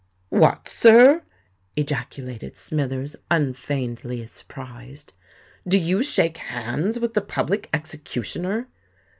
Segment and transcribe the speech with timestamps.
[0.29, 1.21] "What, sir!"
[1.75, 5.13] ejaculated Smithers, unfeignedly surprised;
[5.67, 8.67] "do you shake hands with the Public Executioner?"